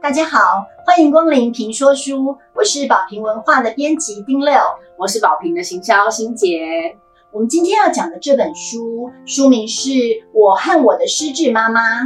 [0.00, 4.54] 大家好，欢迎光临评说书，我是宝瓶文化的编辑丁六，
[4.96, 6.96] 我是宝瓶的行销欣杰。
[7.32, 9.90] 我们今天要讲的这本书，书名是
[10.32, 12.02] 《我和我的失智妈妈》，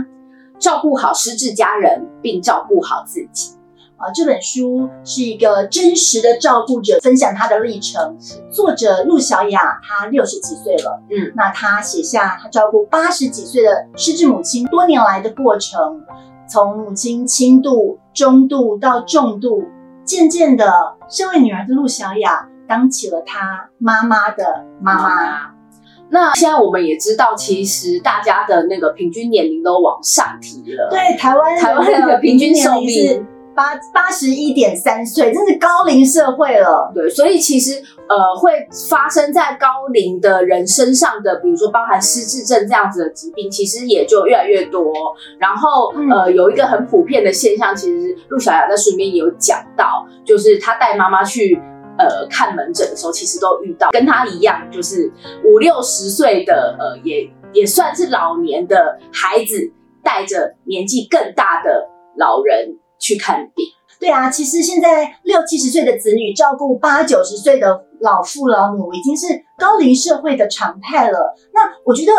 [0.59, 3.53] 照顾好失智家人，并照顾好自己。
[3.99, 8.19] 啊，这本书是一个真实的照顾者分享他的历程。
[8.51, 16.03] 作者陆小雅，她六十几岁了，嗯，那她写下她照顾八十几岁的失智母亲多年来的过程，
[16.49, 19.65] 从母亲轻度、中度到重度，
[20.05, 20.73] 渐渐的，
[21.09, 25.53] 身为女儿的陆小雅当起了她妈妈的妈妈。
[26.11, 30.91] 那现在我们也知道，其实大家的那个平均年龄都往上提了。
[30.91, 33.27] 对，台湾台湾的平均寿命。
[33.55, 36.91] 八八十一点三岁，真是高龄社会了。
[36.95, 38.53] 对，所以其实呃，会
[38.89, 44.93] 发生在高龄的人身上的，比如说包含失智症这样子的疾病，其实也就越来越多。
[45.39, 51.61] 然后呃，有一个很普遍的现象，其实陆小雅在书里面有讲到，就是她带妈妈去
[51.99, 55.13] 呃看门诊的时候，其实都遇到跟她一样，就是
[55.45, 59.71] 五六十岁的呃，也也算是老年的孩子，
[60.03, 62.79] 带着年纪更大的老人。
[63.03, 63.67] 去看病，
[63.99, 69.27] 对啊，其实现在六七十岁的子女照顾八九十岁的老父老母，已经是
[69.59, 71.35] 高龄社会的常态了。
[71.53, 72.13] 那我觉得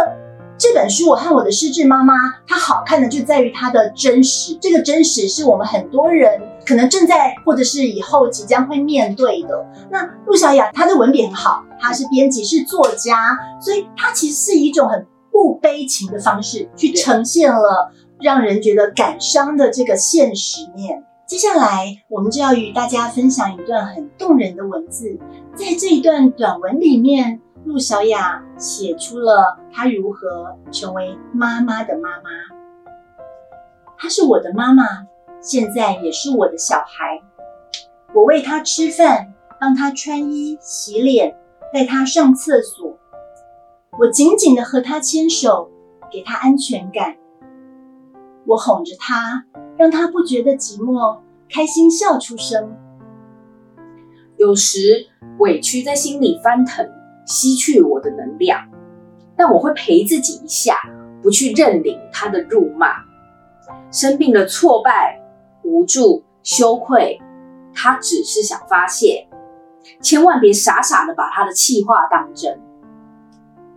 [0.58, 2.14] 这本书《我和我的失智妈妈》，
[2.46, 4.58] 它好看的就在于它的真实。
[4.62, 9.66] 这个真实是我们很多人可能正在或者是以后即将会面对的。
[9.90, 17.92] 那陆小雅她的文笔很好，她是编辑是作家，所以她其实是一种很不悲情的方式去呈现了。
[18.24, 21.04] 让人觉得感伤的这个现实面。
[21.26, 25.20] 接下来，我们就要与大家分享一段很动人的文字。
[25.58, 32.30] 在这一段短文里面，陆小雅写出了她如何成为妈妈的妈妈。
[33.98, 34.86] 她是我的妈妈，
[35.42, 37.22] 现在也是我的小孩。
[38.14, 41.36] 我喂她吃饭，帮她穿衣、洗脸，
[41.74, 42.98] 带她上厕所。
[44.00, 45.70] 我紧紧的和她牵手，
[46.10, 47.18] 给她安全感。
[48.46, 49.46] 我哄着他，
[49.78, 52.76] 让他不觉得寂寞，开心笑出声。
[54.38, 55.08] 有时
[55.40, 56.86] 委屈在心里翻腾，
[57.26, 58.68] 吸去我的能量，
[59.38, 60.78] 但我会陪自己一下，
[61.22, 62.88] 不去认领他的辱骂。
[63.92, 65.22] 生病的挫败、
[65.64, 67.22] 无助、羞愧，
[67.74, 69.28] 他只是想发泄，
[70.02, 72.60] 千万别傻傻的把他的气话当真。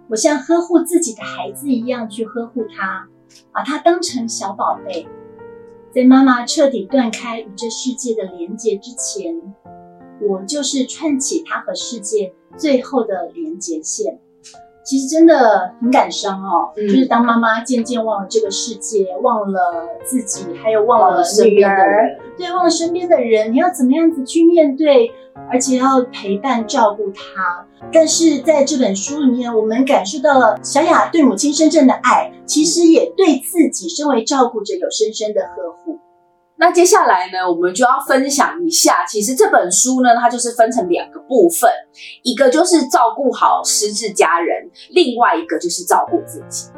[0.09, 3.07] 我像呵护自己的孩子一样去呵护他。
[3.53, 5.07] 把它当成小宝贝，
[5.91, 9.55] 在妈妈彻底断开与这世界的连接之前，
[10.21, 14.19] 我就是串起他和世界最后的连接线。
[14.87, 19.61] 其实真的很感伤哦，就是当妈妈渐渐忘了这个世界，忘了
[20.05, 25.11] 自己，还有忘了女儿，对，忘了身边的人，你要怎么样子去面对？
[25.51, 35.99] 而且要陪伴照顾他，但是在这本书里面，我们感受到了小雅对母亲深深的爱，其实也对自己身为照顾者有深深的呵护。
[36.59, 41.71] 那接下来呢，我们就要分享一下，其实这本书呢，它就是分成两个部分，
[42.23, 46.71] 一个就是照顾好失智家人，另外一个就是照顾自己。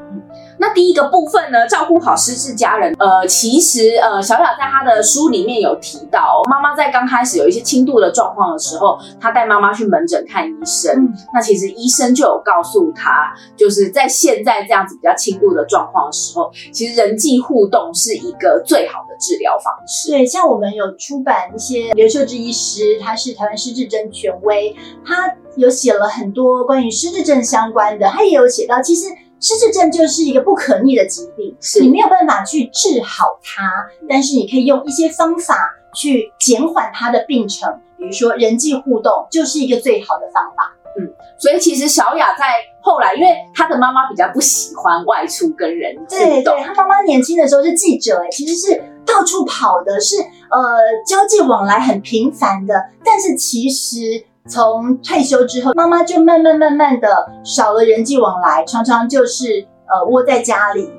[0.58, 2.94] 那第一个部分呢，照顾好失智家人。
[2.98, 11.12] 呃，其实呃，小小在他的书里面有提到，妈妈在刚开始有一些轻度的状况的时候，他带妈妈去门诊看医生。
[11.32, 20.10] 那其实医生就有告诉他，就是在现在这样子比较轻度的状况的时候，其实人际互动是一个最好的治疗方式。
[20.10, 29.06] 对，像我们有出版一些刘秀芝医师，他是台湾失智症权威，他有写了很多关于失智症相关的，他也有写到，其实。
[29.41, 33.71] 失智症就是一个不可逆的疾病，是你没有办法去治好它，
[34.09, 35.56] 但是你可以用一些方法
[35.94, 40.75] 去减缓它的病程，比如说人际互动就是一个最好的方法。
[40.99, 41.06] 嗯，
[41.38, 52.75] 所以其实小雅在后来，因为她的妈妈比较不喜欢外出跟人互动，对对，她妈妈年轻的时候是记者，哎，其实是到处跑的，是呃交际往来很频繁的，
[53.05, 54.25] 但是其实。
[54.48, 57.08] 从退休之后，妈妈就慢慢慢慢的
[57.44, 60.90] 少了人际往来，常常就是呃窝在家里。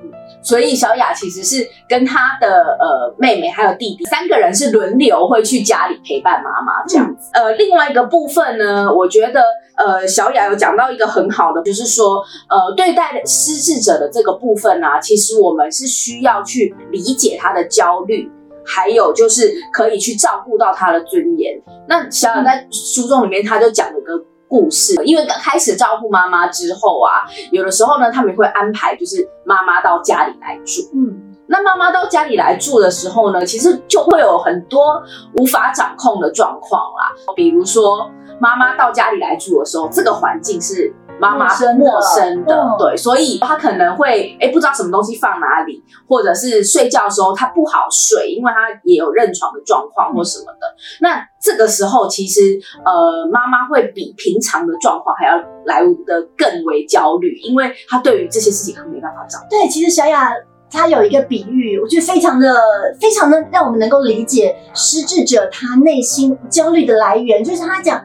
[0.42, 2.48] 所以小雅其实是跟她的
[2.80, 7.30] 呃妹妹还有弟弟三个人是轮流会去家里陪伴妈妈这样子。
[7.34, 9.44] 呃，另外一个部分呢，我觉得
[9.76, 18.32] 呃小雅有讲到一个很好的，就是说呃对待失智者的这个部分啊，其实我们是需要去理解他的焦虑。
[18.76, 21.60] 还有就是可以去照顾到他的尊严。
[21.88, 24.96] 那小雅在书中里面，他就讲了个故事。
[25.04, 30.84] 因为刚开始照顾妈妈之后啊，有的时候呢，他们会安排就是妈妈到家里来住。
[30.94, 35.02] 嗯，那妈妈到家里来住的时候呢，其实就会有很多
[35.38, 37.12] 无法掌控的状况啦。
[37.36, 50.68] 比如说，妈妈到家里来住的时候，这个环境是妈妈陌生的，对，所以她可能会哎不知道什么东西放哪里，或者是睡觉的时候她不好睡，因为她也有认床的状况或什么的。
[51.02, 59.48] 那这个时候，其实呃妈妈会比平常的状况还要来的更为焦虑，因为她对于这些事情她没办法掌握。
[59.50, 60.32] 对，其实小雅。
[60.72, 62.56] 他有一个比喻，我觉得非常的、
[63.02, 67.44] 非常的让我们能够理解失智者他内心焦虑的来源。
[67.44, 68.00] 就是他讲，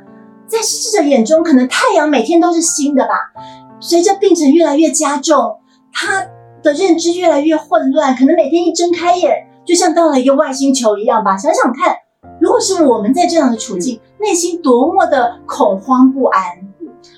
[0.47, 3.15] 在逝者眼中，可能太阳每天都是新的吧。
[3.81, 5.59] 随着病程越来越加重，
[5.93, 6.27] 他
[6.63, 11.37] 的认知越来越混乱，可能每天一睁开眼，就像到了一个外星球一样吧。
[11.37, 11.97] 想想看，
[12.41, 16.43] 如果是我们在这样的处境，内心多么的恐慌不安。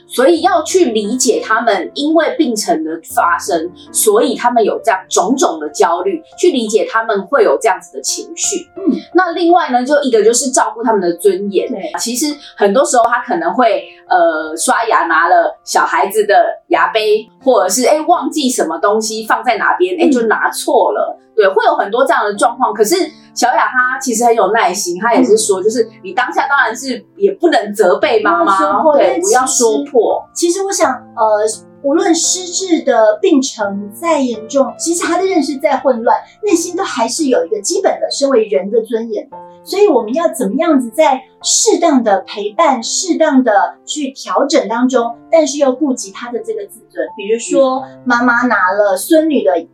[0.06, 8.66] 所以要去理解他们，因为病程的发生，所以他们有这样种种的焦虑，去理解他们会有这样子的情绪。
[8.76, 11.68] 嗯，那另外呢，就一个就是照顾他们的尊严。
[11.68, 12.26] 对，其实
[12.56, 16.34] 很多时候他可能会呃刷牙拿了小孩子的
[16.68, 21.18] 牙杯，或者是哎忘记什么东西放在哪边，哎就拿错了。
[21.34, 22.72] 对，会有很多这样的状况。
[22.72, 22.94] 可是
[23.36, 30.26] 小雅她其实很有耐心，她也是说，就是你当下当然是也不能责备妈妈，对，不要说破。
[30.34, 31.44] 其实我想，呃，
[31.82, 39.36] 无论失智的病程再严重，其实他的认识再混乱，内心都还是有一个基本的身为人的尊严的。
[39.66, 47.04] 所以我们要怎么样子在适当的陪伴、适当的去调整当中，但是又顾及他的这个自尊。
[47.16, 49.66] 比如说，妈妈拿了孙女的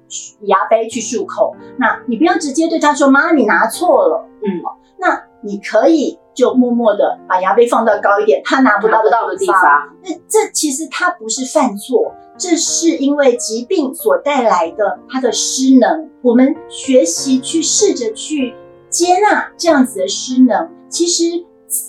[0.44, 4.62] 牙杯去漱口，那你不要直接对他说：“妈，你拿错了。”嗯，
[4.98, 9.56] 那你可以就默默的把牙杯放到高一点，他拿不到的地方。
[10.02, 16.08] 那这其实他不是犯错，这是因为疾病所带来的他的失能。
[16.22, 18.54] 我们学习去试着去。
[18.92, 21.24] 接纳这样子的失能，其实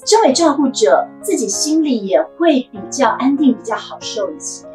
[0.06, 4.66] 身为照顾者，自己心里也会比较安定，比较好受一些。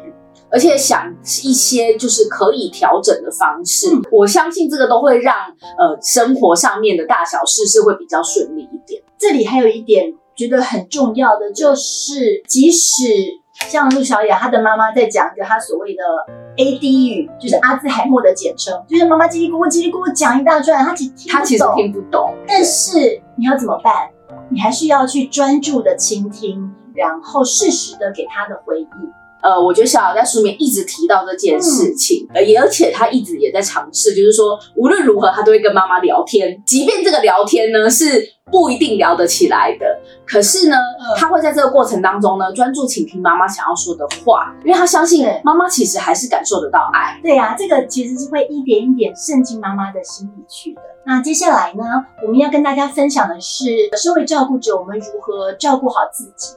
[0.51, 1.11] 而且想
[1.43, 5.35] 一些就是可以调整的方式，我相信这个都会让
[5.77, 9.01] 呃生活上面的大小事是会比较顺利一点。
[9.17, 13.05] 这里还有一点觉得很重要的，就是即使
[13.51, 16.03] 像陆小雅她的妈妈在讲一个她所谓的。
[16.59, 22.35] A D 语就是阿兹海默的简称，就是妈妈叽里咕噜叽里咕噜讲一大串，他其他其实听不懂。
[22.45, 24.09] 但是你要怎么办？
[24.49, 28.87] 你还是要去专注的倾听，然后适时的给他的回应。
[29.41, 38.39] 呃，我觉得小姚在书面一直提到这件事情，呃，也而且他一直也在尝试，就是说无论如何他都会跟妈妈聊天，即便这个聊天呢是。
[38.51, 39.85] 不一定聊得起来的，
[40.25, 40.75] 可是呢，
[41.15, 47.19] 他会在这个过程当中呢，专注倾听妈妈想要说的话，因为他相信妈妈其实还是感受得到爱。
[47.21, 50.81] 对呀，这个其实是会一点一点渗进妈妈的心里去的。
[51.05, 51.83] 那接下来呢，
[52.25, 53.65] 我们要跟大家分享的是，
[53.95, 56.55] 身为照顾者，我们如何照顾好自己。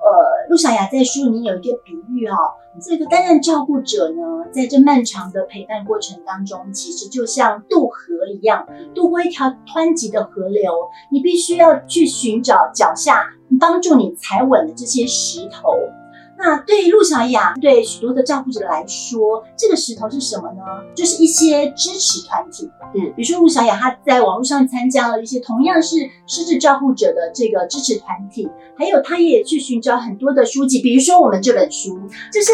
[0.00, 2.34] 呃，陆小雅在书里有一个比喻哦，
[2.80, 10.72] 这个担任照顾者呢，在这漫长的陪伴过程当中，其实就像渡河一样，渡过一条湍急的河流，
[11.12, 13.26] 你必须要去寻找脚下
[13.60, 15.74] 帮助你踩稳的这些石头。
[16.42, 20.62] 那对于陆小雅，对许多的照顾者来说，这个石头是什么呢？
[20.96, 22.70] 就是一些支持团体。
[22.94, 31.98] 嗯，比如说陆小雅，她在网络上参加了一些同样是失智照顾者的这个支持团体，还有她也去寻找很多的书籍，比如说我们这本书，
[32.32, 32.52] 就是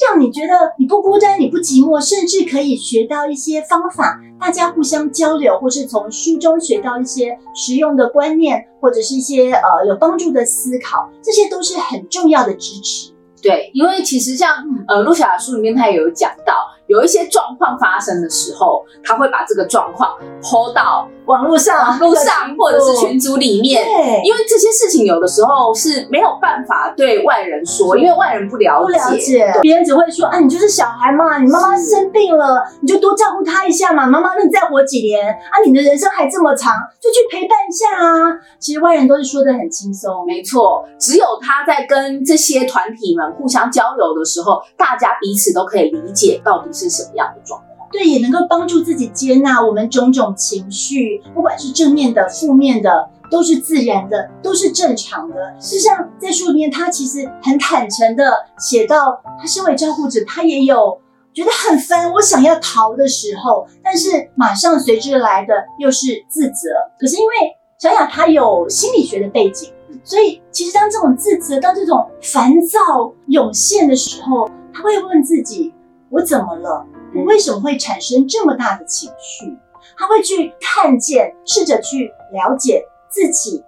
[0.00, 13.12] 让你觉得你不孤单，你不寂寞，甚至可以学到一些方法，大家互相交流，或是从书中学到一些实用的观念，或者是一些呃有帮助的思考，这些都是很重要的支持。
[13.42, 16.75] 对，因为其实像呃，陆小雅书里面他也有讲到。
[16.86, 23.84] 有一些状况发生的时候，他会把这个状况抛到网络上、网络上或者是群组里面。
[23.84, 28.86] 对，因为这些事情有的时候是没有办法对外人说，因为外人不了解。
[28.86, 34.06] 不了解，别人只会说啊，你就是小孩嘛，你妈妈生病了，你就多照顾她一下嘛。
[34.06, 35.54] 妈妈那你再活几年啊？
[35.66, 38.38] 你的人生还这么长，就去陪伴一下啊。
[38.60, 40.84] 其实外人都是说的很轻松，没错。
[41.00, 46.75] 只有他在跟这些团体们互相交流的时候，大家彼此都可以理解到底。
[46.76, 47.88] 是什么样的状况？
[47.90, 55.54] 对，也能够帮助自己接纳我们种种情绪，不管是正面的、负面的，都是自然的，都是正常的。
[55.60, 61.00] 事实上在书里面，他其实很坦诚的写到，他身为照顾者，他也有
[61.32, 66.68] 觉得很烦，我想要逃的时候，但是马上随之来的又是自责。
[66.98, 67.32] 可是因为
[67.78, 69.70] 小雅她有心理学的背景，
[70.02, 75.72] 所以其实当这种自责、当这种烦躁涌现的时候，他会问自己。
[76.10, 76.86] 我怎么了？
[77.14, 79.56] 我为什么会产生这么大的情绪？
[79.96, 83.64] 他会去看见，试着去了解自己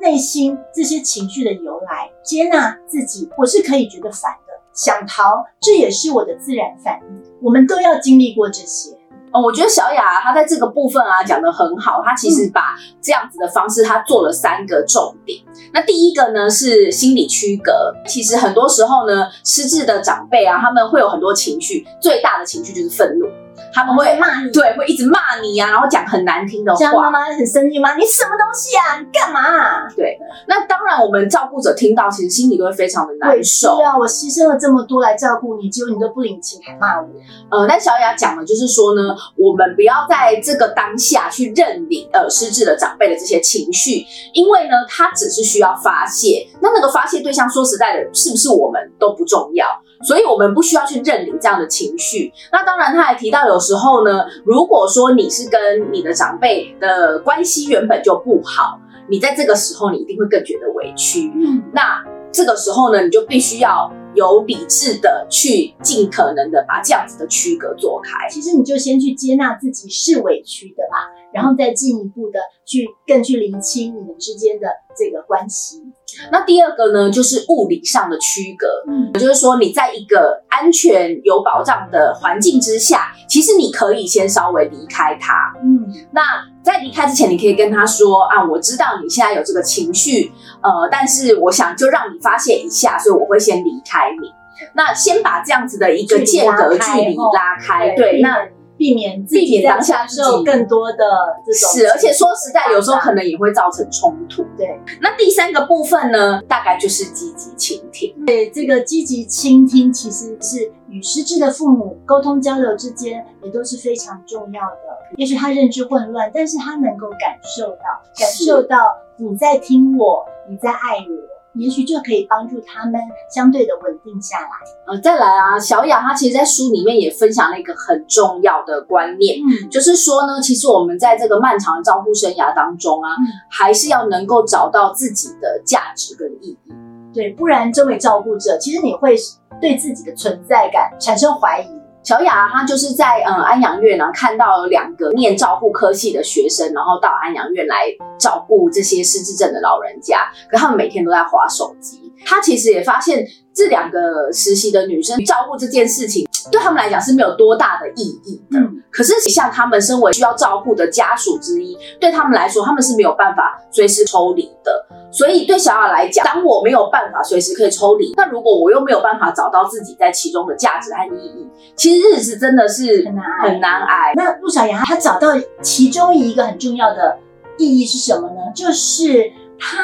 [0.00, 3.30] 内心这些情绪的由来，接纳自己。
[3.38, 7.22] 我是可以觉得烦的，想逃，这也是我的自然反应。
[7.40, 8.97] 我们都要经历过这些。
[9.32, 15.42] 哦，我觉得小雅她在这个部分啊讲的很好，她其实把这样子的方式，她做了三个重点。
[15.72, 17.72] 那第一个呢是心理区隔，
[18.06, 23.26] 其实很多时候呢，失智的长辈啊，他们会有很多情绪，最大的情绪就是愤怒。
[23.72, 26.78] 他们会骂你，对，会一直骂你呀，然后讲很难听的话。
[26.78, 27.94] 这样妈妈很生气吗？
[27.96, 28.98] 你什么东西啊？
[28.98, 29.88] 你干嘛？
[29.96, 33.76] 对，那当然，我们照顾者听到，其实心里都会非常的难受。
[33.76, 37.08] 对啊，我牺牲了这么多来照顾你，结果你都不领情，还骂我。
[37.50, 46.48] 呃，但小雅讲的就是说呢，我们不要在这个当下去认领呃失智的长辈的这些情绪，因为呢，他只是需要发泄。
[46.60, 49.66] 那那个发泄对象，说实在的，是不是我们都不重要。
[50.02, 52.32] 所以，我们不需要去认领这样的情绪。
[52.52, 58.78] 那当然，他还提到，有时候呢，如果说你是跟你的长辈的关系原本就不好，
[59.08, 61.32] 你在这个时候，你一定会更觉得委屈。
[61.34, 68.28] 嗯，那这个时候呢，你就必须要有理智的去尽可能的把这样子的区隔做开。
[68.28, 75.82] 其实，你就先去接纳自己是委屈的吧，然后再进一步的去更去厘清你们之间的这个关系。
[76.30, 86.22] 那第二个呢，就是物理上的区隔，嗯，就是说你在一个安全有保障的环境之下，其实你可以先稍微离开他，嗯，那
[86.62, 90.32] 在离开之前，你可以跟他说啊，我知道你现在有这个情绪，
[90.62, 94.28] 呃，但是我想就让你发泄一下，所以我会先离开你，
[94.74, 98.36] 那先把这样子的一个间隔距离拉开，对，那。
[98.78, 100.96] 避免自己当下受更多的
[101.44, 104.44] 这种是，而且说实在，有时候可能也会造成冲突。
[104.56, 108.14] 对，那第三个部分呢，大概就是积极倾听。
[108.24, 114.78] 对，这个积极倾听其实是与失智的父母沟通交流之间也都是非常重要的。
[115.16, 117.84] 也许他认知混乱，但是他能够感受到，
[118.16, 118.76] 感受到
[119.16, 121.37] 你在听我，你在爱我。
[121.58, 123.00] 也许就可以帮助他们
[123.34, 124.48] 相对的稳定下来。
[124.86, 133.10] 呃，再来啊，小雅她其实，在书里面也分享了一个很重要的观念，嗯，就是说呢，其实我们在这个漫长的照顾生涯当中啊，
[133.50, 136.72] 还是要能够找到自己的价值跟意义。
[137.12, 139.16] 对，不然这位照顾者，其实你会
[139.60, 141.66] 对自己的存在感产生怀疑。
[142.08, 147.84] 小雅她就是在嗯安养院呢看到两个念照护科系的学生，然后到安养院来
[148.18, 152.10] 照顾这些失智症的老人家，可他们每天都在划手机。
[152.24, 158.58] 她其实也发现这两个实习的女生照顾这件事情对他们来讲是没有多大的意义的。
[158.90, 164.86] 可是像他们身为需要照顾的家属之一，对他们来说他们是没有办法随时抽离的。
[165.10, 174.12] 所以对小雅来讲，当我没有办法随时可以抽离，那如果我又没有办法找到自己在其中的价值和意义，其实日子真的是很难很难挨。
[174.14, 175.28] 那陆小雅她找到
[175.62, 177.18] 其中一个很重要的
[177.56, 178.52] 意义是什么呢？
[178.54, 179.78] 就是她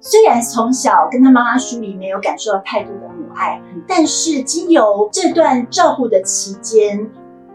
[0.00, 3.09] 虽然从小跟她妈妈疏离，没有感受到太多的母
[3.40, 7.10] 爱，但是经由这段照顾的期间，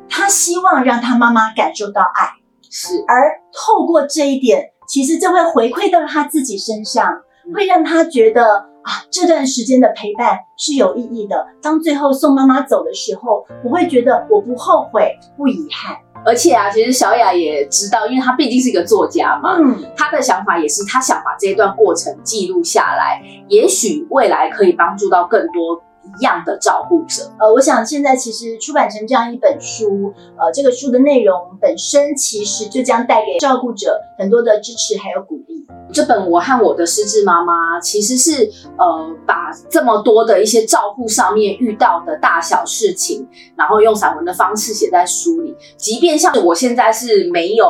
[0.10, 2.30] 他希望让他妈妈感受到爱，
[2.72, 4.72] 是而透过这一点。
[4.88, 7.22] 其实这会回馈到他自己身上，
[7.54, 8.44] 会让他觉得
[8.84, 11.48] 啊，这段时间的陪伴是有意义的。
[11.62, 15.98] 当最后送妈妈走的时候，我会觉得我不后悔，不遗憾。
[16.25, 25.82] 而且啊，其实小雅也知道，因为她毕竟是一个作家嘛，嗯，她的想法也是，她想把这一段过程记录下来，也许未来可以帮助到更多。
[26.19, 35.65] 一样的照顾者，呃，我想现在其实出版成这样一本书，呃，这个书的内容本身其实就将带给照顾者很多的支持还有鼓励。
[35.93, 47.65] 这本《我和我的失智妈妈》其实是呃把这么多的一些照顾上面遇到的大小事情，然后用散文的方式写在书里，即便像我现在是没有。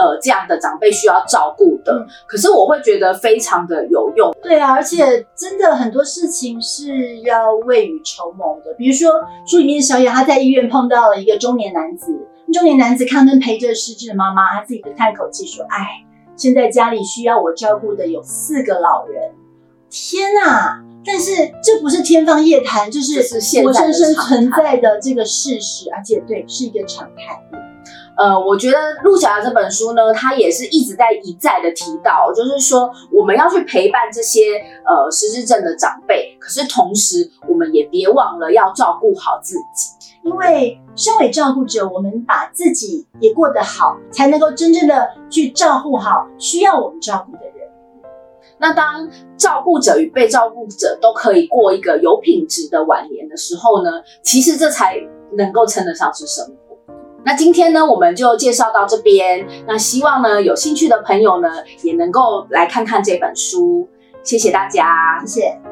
[0.00, 4.34] 呃，这样的长辈需要照顾的，可是我会觉得非常的有用。
[4.42, 8.72] 对啊，而且真的很多事情是要未雨绸缪的。
[8.78, 9.12] 比如说
[9.46, 12.12] 书里面小野他在医院碰到了一个中年男子，
[12.50, 15.86] 中年男子看跟陪着失智的妈妈，他自己就叹口气说：“哎，
[16.34, 19.32] 现在家里需要我照顾的有四个老人。”
[19.92, 20.80] 天啊！
[21.04, 23.22] 但是这不是天方夜谭，就是
[23.62, 27.59] 活生生存在的这个事实，而且对，是一个常态。
[28.20, 47.66] 呃，我觉得陆小雅这本书呢，它也是一直在一再的提到，就是说我们要去陪伴这些呃失智症的长辈，可是同时我们也别忘了要照顾好自己，因为身为照顾者，我们把自己也过得好，才能够真正的去照顾好需要我们照顾的人。
[48.58, 49.08] 那当
[49.38, 53.90] 照顾者与被照顾者都可以过一个有品质的晚年的时候呢，
[54.22, 54.96] 其实这才
[55.38, 56.69] 能够称得上是生活。
[57.24, 59.46] 那今天呢，我们就介绍到这边。
[59.66, 61.48] 那希望呢，有兴趣的朋友呢，
[61.82, 63.88] 也能够来看看这本书。
[64.22, 65.69] 谢谢大家，谢谢。